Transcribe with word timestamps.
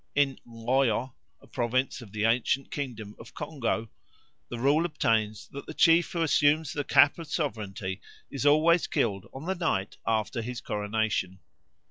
In 0.15 0.39
Ngoio, 0.47 1.13
a 1.41 1.45
province 1.45 2.01
of 2.01 2.11
the 2.11 2.23
ancient 2.25 2.71
kingdom 2.71 3.15
of 3.19 3.35
Congo, 3.35 3.91
the 4.49 4.57
rule 4.57 4.83
obtains 4.83 5.47
that 5.49 5.67
the 5.67 5.75
chief 5.75 6.13
who 6.13 6.23
assumes 6.23 6.73
the 6.73 6.83
cap 6.83 7.19
of 7.19 7.27
sovereignty 7.27 8.01
is 8.31 8.43
always 8.43 8.87
killed 8.87 9.27
on 9.31 9.45
the 9.45 9.53
night 9.53 9.97
after 10.07 10.41
his 10.41 10.59
coronation. 10.59 11.37